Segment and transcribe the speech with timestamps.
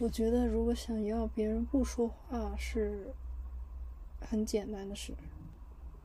[0.00, 3.12] 我觉得如果想要别人不说话是
[4.20, 5.12] 很简单的事，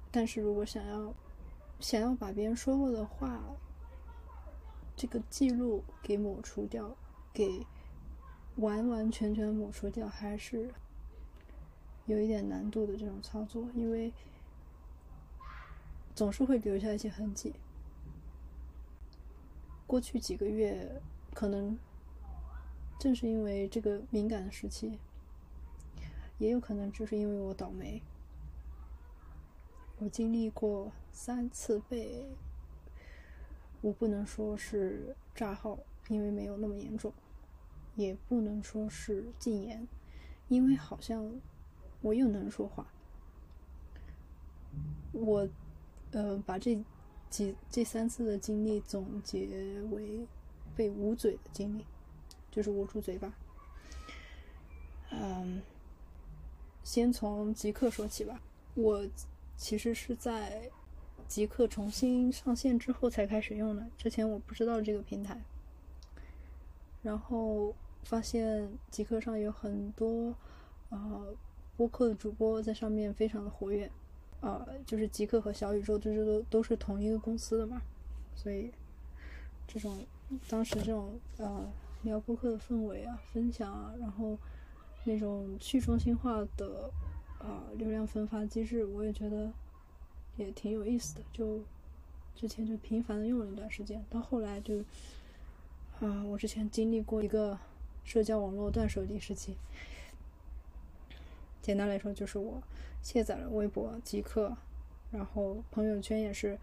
[0.09, 1.13] 但是如果想要
[1.79, 3.39] 想要把别人说过的话
[4.95, 6.95] 这个记录给抹除掉，
[7.31, 7.67] 给
[8.55, 10.73] 完完全全抹除掉，还是
[12.07, 14.11] 有一点难度的这种操作，因为
[16.15, 17.53] 总是会留下一些痕迹。
[19.85, 20.99] 过去几个月，
[21.35, 21.77] 可能。
[23.03, 24.97] 正是因为这个敏感的时期，
[26.37, 28.01] 也有可能就是因为我倒霉，
[29.97, 32.25] 我经历过三次被，
[33.81, 37.11] 我不能说是炸号，因为没有那么严重，
[37.97, 39.85] 也不能说是禁言，
[40.47, 41.29] 因为好像
[41.99, 42.87] 我又能说话。
[45.11, 45.49] 我，
[46.11, 46.81] 呃，把这
[47.29, 50.25] 几这三次的经历总结为
[50.73, 51.85] 被捂嘴的经历。
[52.53, 53.33] 就是捂住嘴巴。
[55.09, 55.63] 嗯，
[56.83, 58.39] 先从极客说起吧。
[58.75, 59.03] 我
[59.57, 60.69] 其实是在
[61.27, 65.41] 极客重新上线之后才开始用的，之前我不知道这个平台。
[67.01, 67.73] 然后
[68.03, 70.35] 发现极客上有很多
[70.89, 71.35] 呃
[71.75, 73.89] 播客的主播在上面非常的活跃，
[74.41, 77.81] 呃，就是极客和小宇宙这这都都是同一个公司的嘛，
[78.35, 78.71] 所以
[79.67, 80.05] 这种
[80.47, 81.67] 当时这种呃。
[82.03, 84.37] 聊播客的氛围啊，分享啊，然后
[85.05, 86.91] 那种去中心化的
[87.39, 89.51] 啊流量分发机制，我也觉得
[90.35, 91.21] 也挺有意思的。
[91.31, 91.61] 就
[92.35, 94.79] 之前就频繁的用了一段时间，到后来就
[96.01, 97.57] 啊，我之前经历过一个
[98.03, 99.55] 社交网络断手的时期。
[101.61, 102.61] 简单来说，就是我
[103.01, 104.57] 卸载了微博、极客，
[105.11, 106.59] 然后朋友圈也是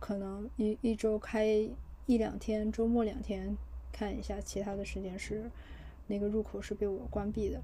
[0.00, 1.44] 可能一一周开
[2.06, 3.54] 一两天，周末两天。
[3.98, 5.50] 看一下其他的时间是
[6.06, 7.60] 那个入口是被我关闭的，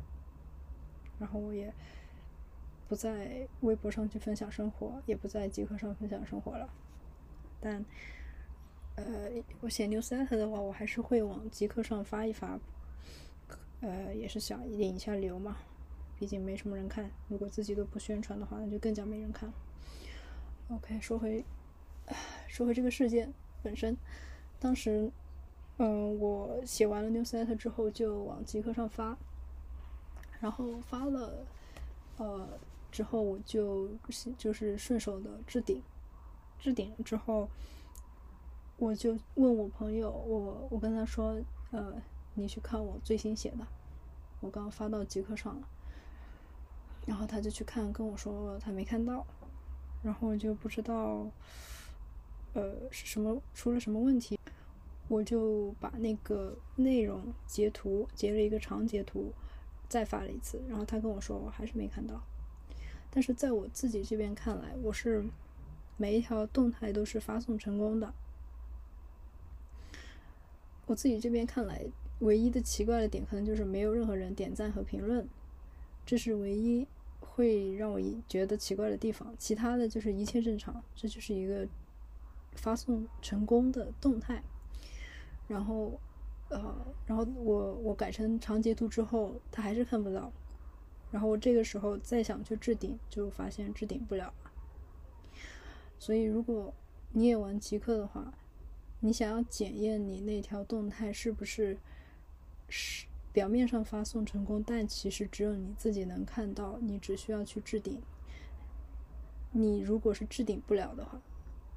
[1.17, 1.73] 然后我也
[2.89, 6.69] 不在微博上去分享生活，也不在极客上分享生活了。
[7.61, 7.85] 但
[8.97, 12.59] 呃，我写 newsletter 的话，我还是会往极客上发一发，
[13.81, 15.57] 呃，也是想引一下流嘛。
[16.19, 19.53] 毕竟没什么人看，如果自己都不宣传的话，那就更加没人看。
[20.69, 21.45] OK，说回
[22.49, 23.33] 说回这个事件
[23.63, 23.97] 本身，
[24.59, 25.13] 当时。
[25.79, 29.17] 嗯，我写完了 newsletter 之后就往极客上发，
[30.41, 31.45] 然后发了，
[32.17, 32.49] 呃，
[32.93, 33.89] 之后我就
[34.39, 35.83] 就是顺手的置顶，
[36.61, 37.49] 置顶之后，
[38.77, 41.37] 我就问我朋友，我我跟他说，
[41.73, 41.93] 呃，
[42.35, 43.67] 你去看我最新写的，
[44.41, 45.69] 我刚发到极客上了，
[47.05, 49.27] 然后他就去看，跟我说他没看到，
[50.05, 51.27] 然后我就不知道，
[52.53, 54.39] 呃，是什么出了什么问题。
[55.09, 59.33] 我就把那个内容截图截了一个长截图，
[59.89, 62.23] 再发了一次，然后他跟我说我还是没看到。
[63.11, 65.25] 但是在我自己这边看来，我是
[65.97, 68.13] 每一条动态都是发送成功的。
[70.87, 71.85] 我自己这边看来，
[72.19, 75.29] 唯一的奇怪的点可能就是没有任何人点赞和评论，
[76.05, 76.87] 这是唯一
[77.21, 79.35] 会让我觉得奇怪的地方。
[79.39, 81.69] 其他的就是一切正常，这就是一个
[82.55, 84.43] 发送成功的动态。
[85.47, 86.01] 然后，
[86.49, 90.33] 呃，然后我我改成长截图之后，他还是看不到。
[91.11, 94.33] 然后我这个时候再想去置顶，就发现置顶不了。
[95.99, 96.75] 所以，如果
[97.13, 98.33] 你也玩极客的话，
[99.01, 101.79] 你想要检验你那条动态是不是
[102.69, 108.03] 是表面上发送成功，但其实只有你自己能看到，你只需要去置顶。
[109.53, 111.21] 你如果是置顶不了的话，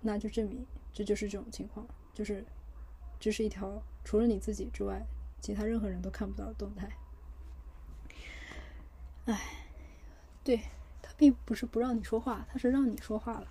[0.01, 2.43] 那就证明这就是这种情况，就是。
[3.19, 5.05] 这是一条除了你自己之外，
[5.41, 6.89] 其他任何人都看不到的动态。
[9.25, 9.41] 哎，
[10.43, 10.61] 对
[11.01, 13.47] 他并不是不让你说话，他是让你说话了，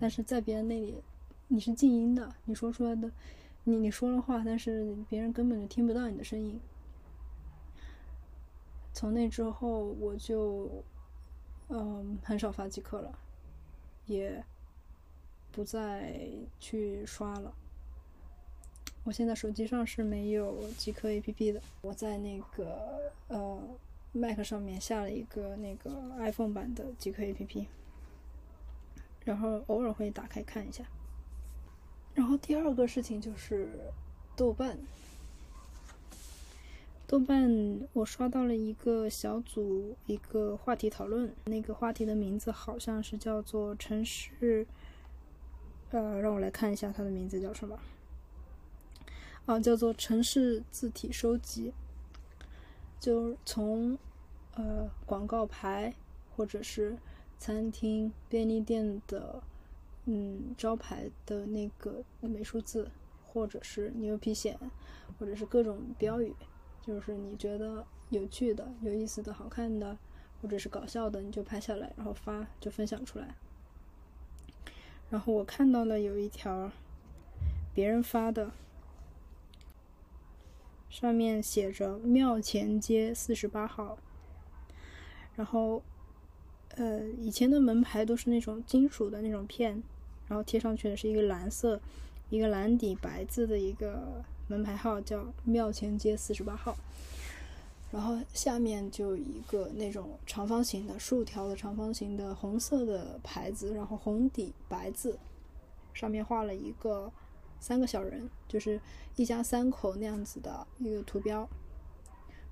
[0.00, 1.02] 但是在别人那里
[1.48, 3.10] 你是静音的，你说出来的，
[3.64, 6.60] 你你说了话，但是别人根本就听不到你的声音。
[8.92, 10.82] 从那之后，我就
[11.68, 13.18] 嗯很少发即刻了，
[14.06, 14.42] 也
[15.52, 17.54] 不再去刷了。
[19.06, 23.62] 我现在手机上是没有极客 APP 的，我在那个呃
[24.10, 27.66] Mac 上面下了一个那个 iPhone 版的极客 APP，
[29.24, 30.82] 然后偶尔会打开看一下。
[32.14, 33.68] 然后第二个事情就是
[34.34, 34.76] 豆瓣，
[37.06, 44.66] 豆瓣我刷到了一个小组一个话题讨论，那个话题的名字好像是叫做城市，
[45.90, 47.78] 呃，让我来看一下它的名字叫什么。
[49.46, 51.72] 啊，叫做城市字体收集。
[52.98, 53.96] 就从
[54.54, 55.94] 呃广告牌
[56.34, 56.98] 或者是
[57.38, 59.40] 餐厅、便利店的
[60.06, 62.90] 嗯招牌的那个美术字，
[63.24, 64.56] 或者是牛皮癣，
[65.18, 66.34] 或者是各种标语，
[66.82, 69.96] 就是你觉得有趣的、有意思的、好看的，
[70.42, 73.36] 或者是搞笑的，你就拍下来，然后发就分享出来。
[75.10, 76.72] 然后我看到了有一条
[77.72, 78.50] 别人发的。
[80.88, 83.98] 上面写着庙前街四十八号，
[85.34, 85.82] 然后，
[86.76, 89.82] 呃，以前的门牌都是那种金属的那种片，
[90.28, 91.78] 然后贴上去的是一个蓝色，
[92.30, 96.74] 一个蓝底白字的一个门牌号，叫庙前街四十八号。
[97.92, 105.18] 然后下面就一个那种长方形的竖条的长方形的红色的牌子，然后红底白字，
[105.92, 107.12] 上面画了一个。
[107.58, 108.80] 三个小人，就是
[109.16, 111.48] 一家三口那样子的一个图标，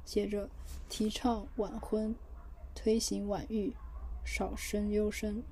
[0.04, 0.48] 写着
[0.88, 2.14] 提倡晚婚，
[2.74, 3.74] 推行晚育，
[4.24, 5.42] 少生优生，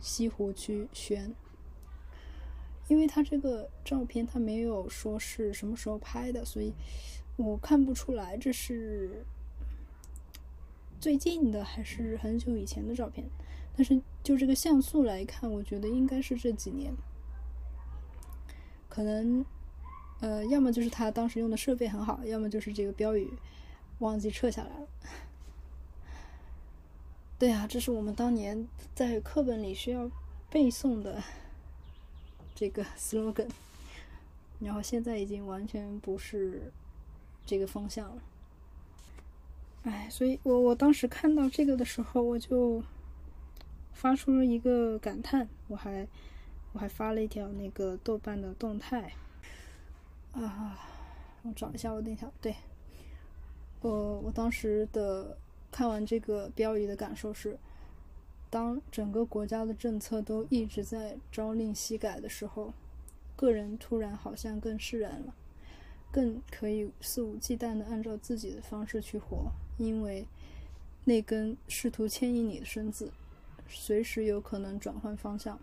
[0.00, 1.34] 西湖区宣。
[2.86, 6.72] 因为他这个照片他没有说是什么时候拍的，所以
[7.36, 9.24] 我看不出来这是
[11.00, 13.24] 最近的还是很久以前的照片。
[13.76, 16.94] 但是就这个像素来看，我觉得应该是这几年。
[18.94, 19.44] 可能，
[20.20, 23.28] 呃，要么就是他当时用的设备很好，要么就是这个标语
[23.98, 24.86] 忘记撤下来了。
[27.36, 30.08] 对啊，这是我们当年在课本里需要
[30.48, 31.20] 背诵的
[32.54, 33.48] 这个 slogan，
[34.60, 36.70] 然后现在已经完全不是
[37.44, 38.22] 这个方向了。
[39.82, 42.80] 哎，所以我我当时看到这个的时候，我就
[43.92, 46.06] 发出了一个感叹，我还。
[46.74, 49.12] 我还发了一条那个豆瓣的动态，
[50.32, 50.76] 啊，
[51.42, 52.56] 我找一下我那条，对，
[53.80, 55.38] 我我当时的
[55.70, 57.56] 看完这个标语的感受是，
[58.50, 62.74] 当整个国家的政策都一直在朝令夕改的时候，
[63.36, 65.32] 个人突然好像更释然了，
[66.10, 70.26] 更可以肆无忌惮的按照自己的方式去活，因为
[71.04, 73.12] 那根试图牵引你的绳子，
[73.68, 75.56] 随时有可能转换方向。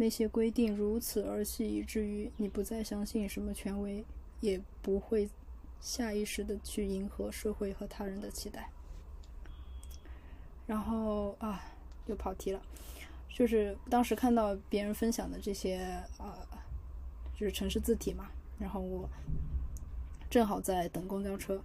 [0.00, 4.04] 那些规定如此儿戏，以至于你不再相信什么权威，
[4.40, 5.28] 也不会
[5.80, 8.70] 下意识的去迎合社会和他人的期待。
[10.68, 11.60] 然后啊，
[12.06, 12.62] 又跑题了，
[13.28, 15.78] 就是当时看到别人分享的这些
[16.16, 16.46] 啊，
[17.34, 18.30] 就是城市字体嘛。
[18.56, 19.08] 然后我
[20.30, 21.60] 正好在等公交车，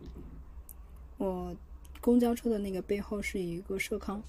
[1.17, 1.55] 我
[2.01, 4.23] 公交车的那个背后是一个社康，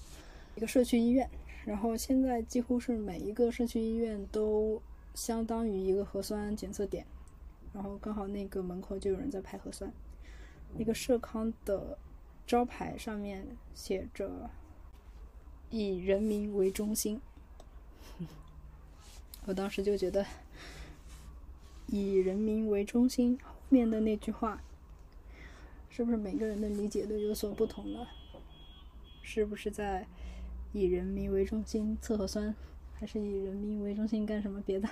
[0.55, 1.27] 一个社区医院。
[1.65, 4.79] 然后现在几乎是每一个社区医院都
[5.15, 7.03] 相当于一个核酸检测点，
[7.73, 9.91] 然后刚好那个门口就有人在排核酸。
[10.77, 11.97] 那个社康的
[12.45, 14.49] 招牌上面写着
[15.71, 17.19] “以人民为中心”，
[19.45, 20.23] 我当时就觉得
[21.87, 24.61] “以人民为中心”后面的那句话，
[25.89, 28.05] 是不是每个人的理解都有所不同呢？
[29.23, 30.05] 是不是在？
[30.75, 32.53] 以人民为中心测核酸，
[32.99, 34.89] 还是以人民为中心干什么别的？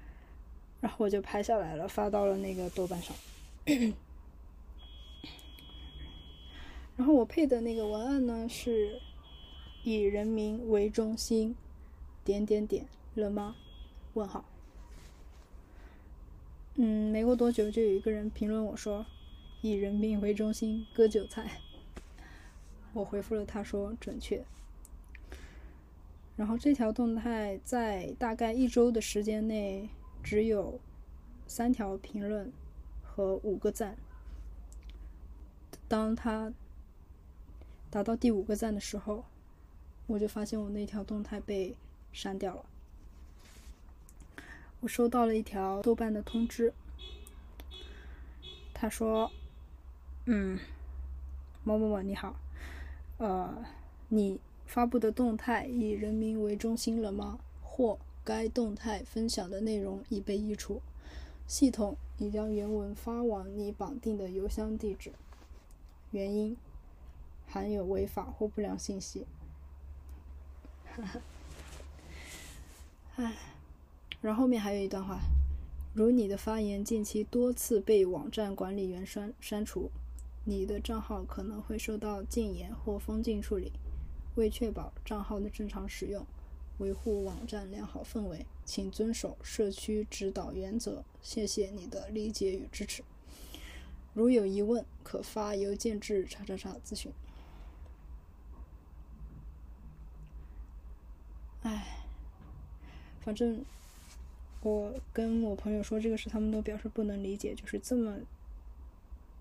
[0.78, 3.16] 然后我就拍下来了，发到了那个豆瓣上。
[6.98, 9.00] 然后我配的那个文案呢是
[9.84, 11.56] “以人民为中心”，
[12.22, 13.56] 点点点了吗？
[14.12, 14.44] 问号。
[16.74, 19.06] 嗯，没过多久就有一个人评论我说
[19.62, 21.62] ：“以人民为中心割韭菜。
[22.92, 24.44] ”我回复了他说：“准确。”
[26.36, 29.88] 然后这条动态在大概一周的时间内
[30.22, 30.78] 只有
[31.46, 32.52] 三条评论
[33.02, 33.96] 和五个赞。
[35.88, 36.52] 当他
[37.88, 39.24] 达到第五个赞的时候，
[40.06, 41.74] 我就发现我那条动态被
[42.12, 42.66] 删掉了。
[44.80, 46.74] 我收到了一条豆瓣的通知，
[48.74, 49.30] 他说
[50.26, 50.58] ：“嗯，
[51.64, 52.36] 某某某你好，
[53.16, 53.64] 呃，
[54.08, 57.38] 你。”发布的动态以人民为中心了吗？
[57.62, 60.82] 或该动态分享的内容已被移除，
[61.46, 65.12] 系统已将原文发往你绑定的邮箱地址。
[66.10, 66.56] 原因
[67.46, 69.26] 含有违法或不良信息。
[70.84, 71.20] 哈哈，
[73.16, 73.34] 唉，
[74.20, 75.20] 然后后面还有一段话：
[75.94, 79.90] 如你的发言近期多次被网站管理员删删除，
[80.44, 83.72] 你的账号可能会受到禁言或封禁处理。
[84.36, 86.24] 为确保账号的正常使用，
[86.78, 91.04] 维护网站良好氛围，请遵守社区指导原则。
[91.20, 93.02] 谢谢你的理解与支持。
[94.14, 97.12] 如有疑问，可发邮件至叉叉叉咨询。
[101.62, 101.98] 唉，
[103.20, 103.64] 反正
[104.62, 108.18] 我跟我朋友说这个事，他们都表示不能理解，就是这么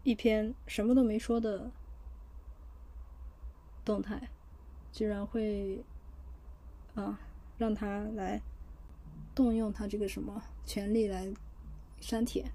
[0.03, 1.69] 一篇什么都没说的
[3.85, 4.29] 动态，
[4.95, 5.83] 居然会
[6.93, 7.19] 啊
[7.57, 8.41] 让他来
[9.35, 11.27] 动用他这个什么权利来
[11.99, 12.45] 删帖，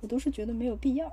[0.00, 1.06] 我都是觉得没有必要。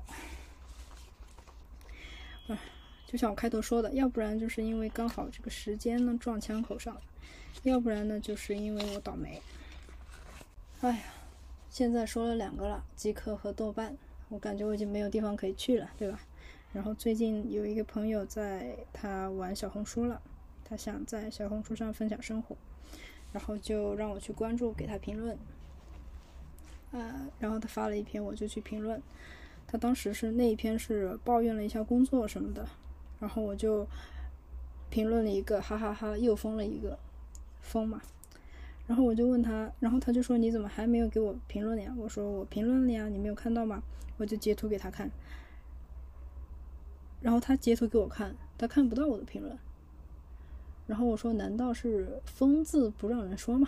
[2.47, 2.59] 啊，
[3.05, 6.99] 就像我开头说的，要不然就是因为刚好这个时间呢撞枪口上。
[7.61, 9.39] 要不然呢，就是因为我倒霉。
[10.81, 11.03] 哎呀，
[11.69, 13.95] 现在说了两个了，极客和豆瓣，
[14.29, 16.19] 我感觉我已经没有地方可以去了，对吧？
[16.73, 20.21] 然后最近有一个朋友在他玩小红书了，
[20.69, 22.55] 他想在小红书上分享生活，
[23.33, 25.35] 然后就让我去关注，给他评论。
[26.91, 29.01] 呃，然后他发了一篇，我就去评论。
[29.65, 32.67] 他当时是那一篇是抱怨了一下工作什么的，
[33.19, 33.87] 然后我就
[34.89, 36.99] 评论了一个，哈哈哈，又封了一个。
[37.61, 38.01] 疯嘛，
[38.87, 41.93] 然后我就问他，然后他就说你怎么还没有给我评论呀？
[41.97, 43.83] 我说我评论了呀，你没有看到吗？
[44.17, 45.11] 我就截图给他看，
[47.21, 49.57] 然后他截图给我看，他看不到我的评论。
[50.89, 53.67] 然后我说难道是疯字不让人说吗？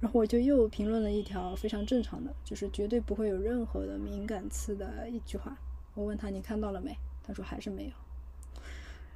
[0.00, 5.56] 然后我就又评论了一条非常正常的，就是绝对不会有任何的敏感词的一句话。
[5.94, 6.98] 我问他你看到了没？
[7.22, 7.92] 他说还是没有。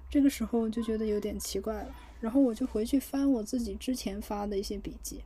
[0.09, 1.93] 这个时候就觉得有点奇怪了。
[2.21, 5.25] 然后我就回去翻我自己之前发的一些笔记，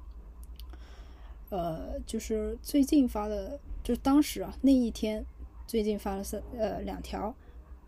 [1.50, 5.26] 呃，就是最近发的，就当时啊那一天，
[5.66, 7.34] 最近发了三呃两条，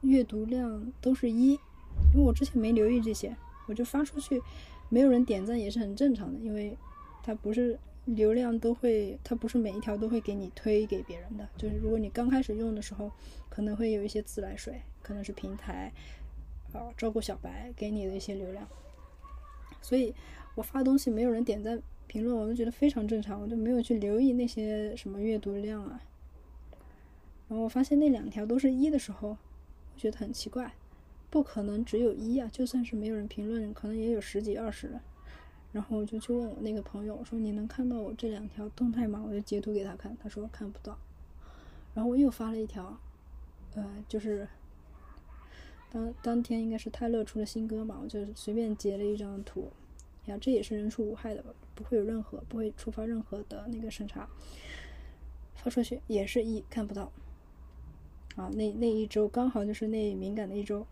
[0.03, 1.53] 阅读量都是一，
[2.13, 3.35] 因为我之前没留意这些，
[3.67, 4.41] 我就发出去，
[4.89, 6.77] 没有人点赞也是很正常的，因为
[7.23, 13.11] 它不是流量都会，它不是每一条都会给你推给别人的，就是如果你刚开始用的时候，
[13.49, 15.93] 可能会有一些自来水，可能是平台
[16.73, 18.67] 啊照顾小白给你的一些流量。
[19.81, 20.15] 所以，
[20.55, 26.01] 我发东西没有人点赞评论，我都觉得非常正常，我就没有去留意那些什么阅读量啊。
[27.49, 30.73] 然后我发现那两条都是一的时候，我觉得很奇怪，
[31.33, 32.49] 不可能只有一啊！
[32.53, 35.01] 就算是没有人评论，可能也有十几二十人。
[35.73, 39.25] 然后我就去问我那个朋友，我说你能看到我这两条动态吗？
[39.27, 40.99] 我就截图给他看，他说看不到。
[41.95, 43.01] 然后我又发了一条，
[43.75, 44.47] 呃，就是。
[45.91, 49.71] 当当天应该是泰勒出了新歌嘛，我就随便截了一张图，
[50.25, 54.27] 呀，这也是人畜无害的吧，不会有任何不会触发任何的那个审查，
[55.55, 57.13] 发出去也是一看不到，
[58.37, 60.87] 啊，那那一周刚好就是那敏感的一周，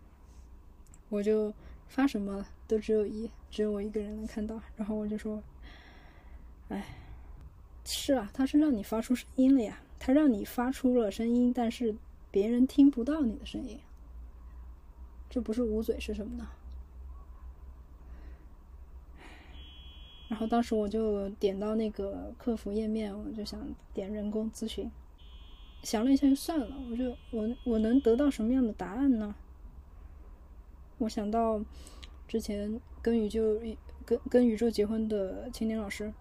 [1.11, 1.53] 我就
[1.89, 5.43] 发什么都只有一，只有我一个人能看到，然后我就说，
[6.69, 6.85] 哎，
[7.83, 11.93] 是啊，他是让你发出声音了呀，他让你发出了声音，但是
[12.31, 13.77] 别人听不到你的声音。
[15.29, 16.47] 这不是捂嘴是什么呢？
[20.29, 24.89] 然后当时我就点到那个客服页面，我就想点人工咨询，
[25.83, 26.73] 想了一下就算了。
[26.89, 29.35] 我就我我能得到什么样的答案呢？
[31.01, 31.59] 我想到
[32.27, 33.59] 之前跟宇宙
[34.05, 36.13] 跟跟宇宙结婚的青年老师，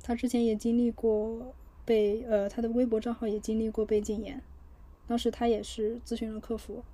[0.00, 1.52] 他之前也经历过
[1.84, 4.40] 被呃他的微博账号也经历过被禁言，
[5.08, 6.84] 当时他也是咨询了客服。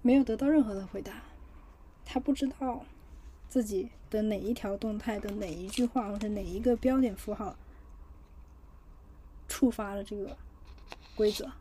[0.00, 1.24] 没有得到任何的回答，
[2.06, 2.86] 他不知道
[3.50, 7.54] 自己的哪一条动态的哪一句话或者哪一个标点符号
[9.46, 10.34] 触发了这个
[11.14, 11.52] 规则。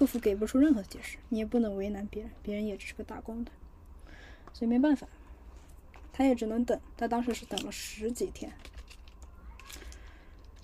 [0.00, 3.52] 客服给不出任何解释，你也不能为难别人，别人也只是个打工的，
[4.54, 5.06] 所以没办法，
[6.10, 6.80] 他也只能等。
[6.96, 8.50] 他当时是等了十几天，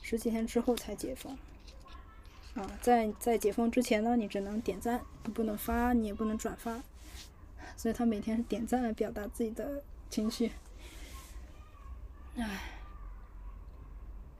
[0.00, 1.36] 十几天之后才解封。
[2.54, 6.82] 啊，在在解封之前呢，你只能点赞，你不能发，你也不能转发，
[7.76, 10.50] 所以他每天是点赞来表达自己的情绪。
[12.36, 12.62] 唉，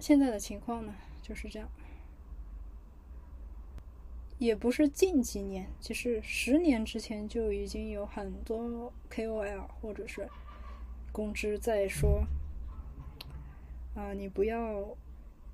[0.00, 1.68] 现在的情况呢就是这样，
[4.38, 10.28] 也不是近几年，其实十年之前就已经有很多 KOL 或者是
[11.12, 12.24] 公知在说，
[13.94, 14.96] 啊，你不要。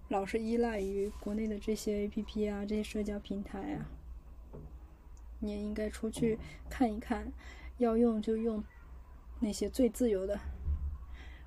[0.08, 3.86] 老是依赖于国内的这些 A P P 啊，这些社交平台啊，
[5.38, 7.32] 你也应该出去看一看，
[7.78, 8.62] 要用就用
[9.40, 10.38] 那些最自由的。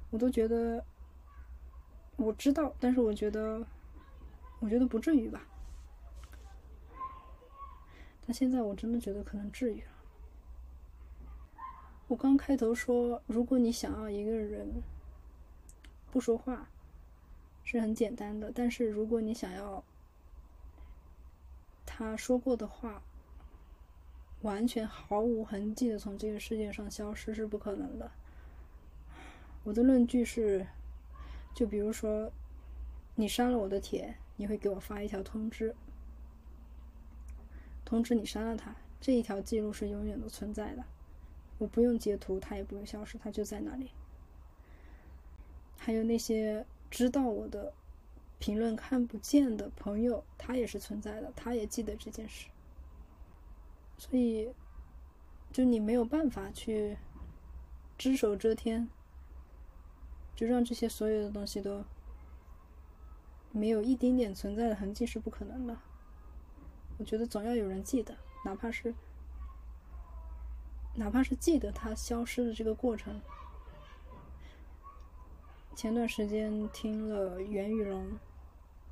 [0.09, 0.83] 我都觉得
[2.15, 3.67] 我知道，但是我觉得，
[4.59, 5.45] 我觉得不至于吧。
[8.25, 9.87] 但现在我真的觉得可能至于了。
[12.07, 14.81] 我刚开头说，如果你想要一个人
[16.11, 16.69] 不说话。
[17.67, 19.83] 是很简单的，但是如果你想要
[21.83, 23.01] 他说过的话
[24.43, 28.11] 完全毫无痕迹的从这个世界上消失是不可能的。
[29.63, 30.67] 我的论据是，
[31.55, 32.31] 就比如说，
[33.15, 35.75] 你删了我的帖，你会给我发一条通知，
[37.85, 40.83] 通知你删了它，这一条记录是永远都存在的，
[41.59, 43.91] 我不用截图，它也不会消失，它就在那里。
[45.77, 47.71] 还有那些知道我的
[48.39, 52.47] 评论看不见的朋友，他也是存在的，他也记得这件事。
[53.97, 54.51] 所以，
[55.53, 56.97] 就你没有办法去
[57.97, 58.89] 只手遮天，
[60.35, 61.85] 就让这些所有的东西都
[63.51, 65.77] 没有一丁点存在的痕迹是不可能的。
[66.97, 68.93] 我觉得总要有人记得，哪怕是
[70.95, 73.19] 哪怕是记得它消失的这个过程。
[75.75, 78.07] 前段时间听了袁宇龙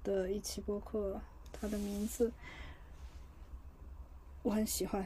[0.03, 1.21] 的一期播客，
[1.53, 2.31] 他的名字
[4.41, 5.05] 我很喜欢，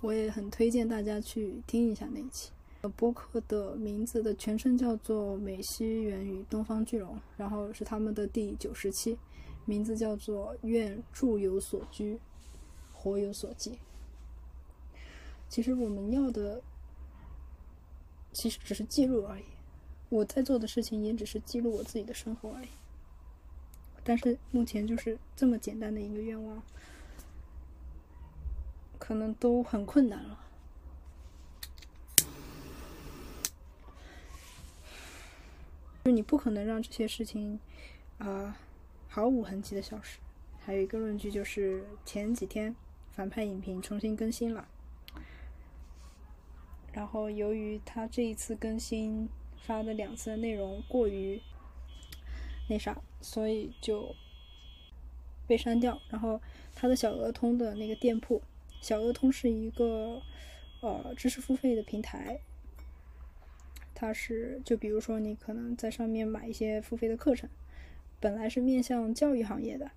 [0.00, 2.50] 我也很推荐大家去听一下那一期。
[2.96, 9.16] 播客的名字的全称叫做《美西元与东方巨龙》，然后是他们的第九十期，
[9.68, 12.18] 名字叫做“愿住有所居，
[12.94, 13.78] 活有所寄”。
[15.46, 16.62] 其实我们要的，
[18.32, 19.44] 其实只是记录而已。
[20.08, 22.68] 我在做的事情也只是记录我自己的生活而已，
[24.02, 26.62] 但是目前就是这么简单的一个愿望，
[28.98, 30.46] 可能都很困难了。
[36.04, 37.60] 就你不可能让这些事情
[38.16, 38.56] 啊
[39.18, 40.20] 毫无痕迹的消失。
[40.60, 42.76] 还有一个论据就是前几天
[43.10, 44.68] 反派影评重新更新了，
[46.92, 49.28] 然后由于他这一次更新。
[49.60, 51.42] 发的两次的内容过于
[52.70, 54.14] 那啥，所以就
[55.46, 56.00] 被删掉。
[56.08, 56.40] 然后
[56.74, 58.40] 他的小鹅通的那个店铺，
[58.80, 60.22] 小鹅通是一个
[60.80, 62.38] 呃知识付费的平台，
[63.94, 67.50] 它是就比如说你可能在上面买一些付费的课程，
[68.20, 69.90] 本来是面向教育行业的，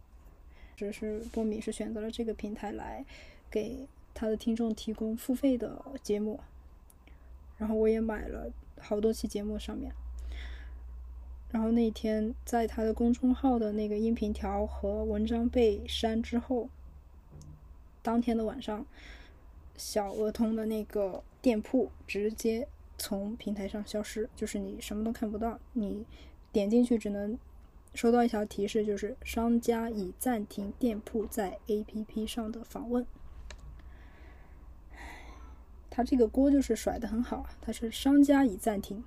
[0.75, 3.05] 只是波米是选择了这个平台来
[3.49, 6.39] 给他的听众提供付费的节目，
[7.57, 8.51] 然后我也买了。
[8.83, 9.93] 好多期节目上面，
[11.51, 16.67] 然后那天在他的公众号的那个音频条和文章被删之后，
[18.01, 18.83] 当天的晚上，
[19.77, 26.03] 小鹅通的那个店铺直接从平台上消失，就是你什么都看不到，你
[26.51, 27.37] 点进去只能
[27.93, 33.05] 收到一条提示，就是商家已暂停店铺在 APP 上的访问。
[35.89, 39.03] 他这个锅就是甩的很好，他是商家已暂停，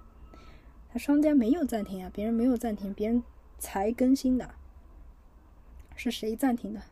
[0.92, 3.22] 他商家没有暂停啊，别人没有暂停，别人
[3.58, 4.54] 才更新的，
[5.96, 6.82] 是谁暂停的？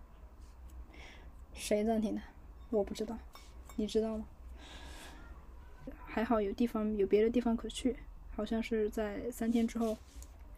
[1.52, 2.22] 谁暂停的？
[2.70, 3.18] 我不知道，
[3.76, 4.26] 你知道吗？
[6.07, 7.96] 还好有地方有别的地方可去，
[8.31, 9.98] 好像是在三天之后，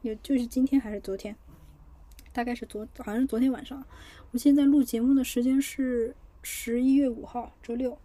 [0.05, 1.35] 也就是今天还是昨天，
[2.31, 3.83] 大概是昨好像是昨天晚上，
[4.33, 7.97] 我现在录节目的时间是十一月五号周六。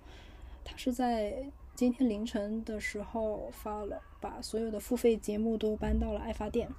[0.64, 6.70] 他是在今天凌晨的时候发了，把所有的付费节目都搬到了爱发电。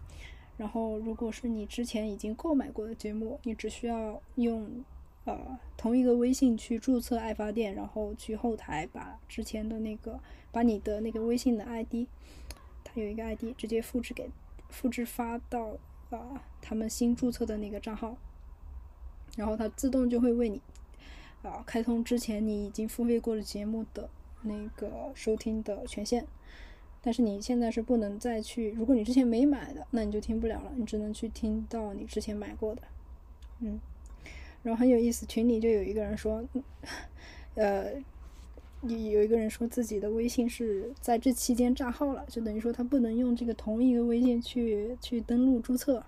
[0.56, 4.82] 然后，如果是你之前已经购买过的节目，你只需要用
[5.26, 10.18] 呃同一个微信去注册爱发电，然后去后台把之前的那个
[10.50, 12.06] 把你的那个微信的 ID，
[12.82, 14.30] 它有一个 ID，直接复制给
[14.70, 15.76] 复制发到
[16.10, 18.16] 啊他们新注册的那个账号，
[19.36, 20.60] 然后它自动就会为你。
[21.42, 24.10] 啊，开通之前你已经付费过的节目的
[24.42, 26.26] 那个收听的权限，
[27.00, 28.72] 但是你现在是不能再去。
[28.72, 32.82] 如果你之前没买的，那你就听不了了，你只能去听到你之前买过的。
[33.60, 33.80] 嗯，
[34.62, 36.44] 然后很有意思，群里就有一个人说，
[37.54, 37.92] 呃，
[38.82, 46.04] 有有一个人说自己的微信是在这期间炸号了，就等于说他不能用这个同一个微信去去登录注册，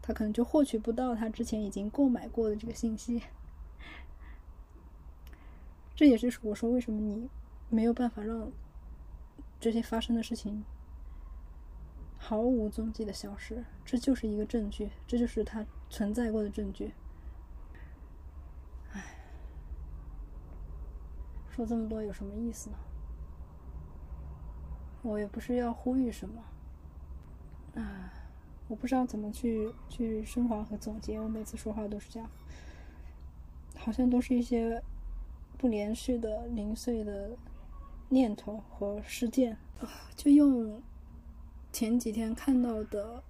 [0.00, 3.22] 他可能就获取不到他之前已经购买过的这个信息。
[5.96, 7.28] 这也是我说为什么你
[7.68, 8.52] 没有办法让
[9.60, 10.64] 这些发生的事情
[12.16, 16.92] 毫无踪迹的消失，这就是一个证据，这就是它存在过的证据。
[21.54, 22.76] 说这么多有什么意思呢？
[25.02, 26.42] 我也不是要呼吁什么，
[27.80, 28.12] 啊，
[28.66, 31.20] 我不知道怎么去去升华和总结。
[31.20, 32.28] 我每次说话都是这样，
[33.76, 34.82] 好像都是一些。
[35.56, 37.30] 不连续的零碎的
[38.10, 39.56] 念头和事件，
[40.14, 40.82] 就用
[41.72, 43.22] 前几天看到的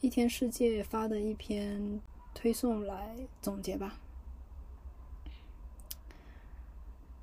[0.00, 2.00] 一天世界发的一篇
[2.32, 4.00] 推送来总结吧。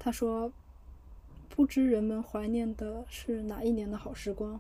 [0.04, 0.52] 他说
[1.48, 4.60] ：“不知人们怀念的是哪一年的好时光。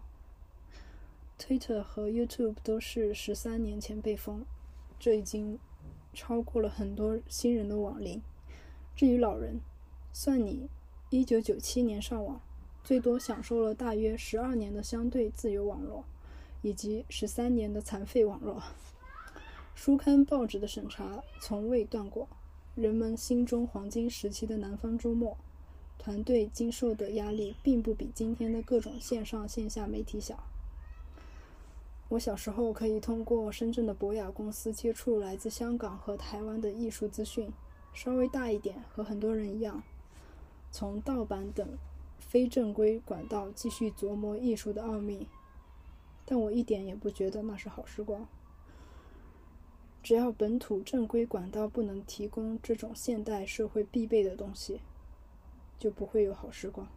[1.39, 4.45] Twitter 和 YouTube 都是十三年前被封，
[4.99, 5.57] 这已经
[6.13, 8.21] 超过了很多新人的网龄。
[8.95, 9.61] 至于老人，
[10.13, 10.69] 算你
[11.09, 12.39] 一九九七年上网，
[12.83, 16.05] 最多享受了大约十二年的相对自由网络，
[16.61, 18.61] 以及十三年的残废网络。
[19.73, 22.29] 书刊报纸的审查从未断过。”
[22.81, 25.37] 人们心中黄金时期的南方周末，
[25.99, 30.43] 团队经受的压力并不比今天的各种线上线下媒体小。
[32.09, 37.53] 我小时候可以通过深圳的博雅公司接触来自香港和台湾的艺术资讯，
[37.93, 39.83] 稍微大一点，和很多人一样，
[40.71, 41.77] 从盗版等
[42.17, 45.27] 非正规管道继续琢磨艺术的奥秘。
[46.25, 48.27] 但我一点也不觉得那是好时光。
[50.03, 54.81] 只要本土正规管道不能提供这种现代社会必备的东西，
[55.77, 56.87] 就不会有好时光。